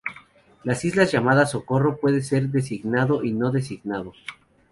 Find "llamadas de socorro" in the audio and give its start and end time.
1.11-1.97